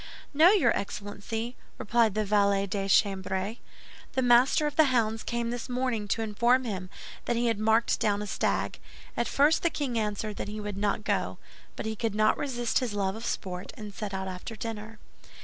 "No, 0.33 0.49
your 0.51 0.75
Excellency," 0.75 1.55
replied 1.77 2.15
the 2.15 2.25
valet 2.25 2.65
de 2.65 2.89
chambre, 2.89 3.57
"the 4.13 4.23
Master 4.23 4.65
of 4.65 4.75
the 4.75 4.85
Hounds 4.85 5.21
came 5.21 5.51
this 5.51 5.69
morning 5.69 6.07
to 6.07 6.23
inform 6.23 6.63
him 6.63 6.89
that 7.25 7.35
he 7.35 7.45
had 7.45 7.59
marked 7.59 7.99
down 7.99 8.23
a 8.23 8.25
stag. 8.25 8.79
At 9.15 9.27
first 9.27 9.61
the 9.61 9.69
king 9.69 9.99
answered 9.99 10.37
that 10.37 10.47
he 10.47 10.59
would 10.59 10.75
not 10.75 11.03
go; 11.03 11.37
but 11.75 11.85
he 11.85 11.95
could 11.95 12.15
not 12.15 12.35
resist 12.39 12.79
his 12.79 12.95
love 12.95 13.15
of 13.15 13.27
sport, 13.27 13.73
and 13.77 13.93
set 13.93 14.11
out 14.11 14.27
after 14.27 14.55
dinner." 14.55 14.97